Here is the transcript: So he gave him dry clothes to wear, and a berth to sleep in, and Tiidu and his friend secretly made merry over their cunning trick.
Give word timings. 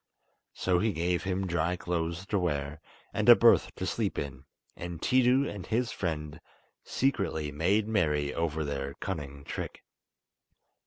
So 0.55 0.79
he 0.79 0.93
gave 0.93 1.25
him 1.25 1.45
dry 1.45 1.75
clothes 1.75 2.25
to 2.25 2.39
wear, 2.39 2.81
and 3.13 3.29
a 3.29 3.35
berth 3.35 3.69
to 3.75 3.85
sleep 3.85 4.17
in, 4.17 4.45
and 4.75 4.99
Tiidu 4.99 5.47
and 5.47 5.67
his 5.67 5.91
friend 5.91 6.41
secretly 6.83 7.51
made 7.51 7.87
merry 7.87 8.33
over 8.33 8.63
their 8.63 8.95
cunning 8.95 9.43
trick. 9.43 9.83